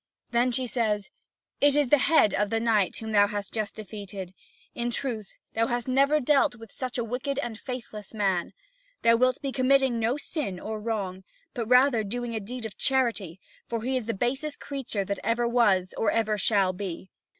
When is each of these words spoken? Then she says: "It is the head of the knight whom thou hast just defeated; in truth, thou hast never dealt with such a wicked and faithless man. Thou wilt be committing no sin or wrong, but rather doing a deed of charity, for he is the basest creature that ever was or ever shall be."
Then 0.31 0.51
she 0.51 0.65
says: 0.65 1.11
"It 1.59 1.75
is 1.77 1.89
the 1.89 1.99
head 1.99 2.33
of 2.33 2.49
the 2.49 2.59
knight 2.59 2.97
whom 2.97 3.11
thou 3.11 3.27
hast 3.27 3.53
just 3.53 3.75
defeated; 3.75 4.33
in 4.73 4.89
truth, 4.89 5.33
thou 5.53 5.67
hast 5.67 5.87
never 5.87 6.19
dealt 6.19 6.55
with 6.55 6.71
such 6.71 6.97
a 6.97 7.03
wicked 7.03 7.37
and 7.37 7.59
faithless 7.59 8.11
man. 8.11 8.53
Thou 9.03 9.15
wilt 9.17 9.39
be 9.43 9.51
committing 9.51 9.99
no 9.99 10.17
sin 10.17 10.59
or 10.59 10.81
wrong, 10.81 11.23
but 11.53 11.67
rather 11.67 12.03
doing 12.03 12.33
a 12.33 12.39
deed 12.39 12.65
of 12.65 12.79
charity, 12.79 13.39
for 13.67 13.83
he 13.83 13.95
is 13.95 14.05
the 14.05 14.15
basest 14.15 14.59
creature 14.59 15.05
that 15.05 15.19
ever 15.23 15.47
was 15.47 15.93
or 15.95 16.09
ever 16.09 16.35
shall 16.35 16.73
be." 16.73 17.11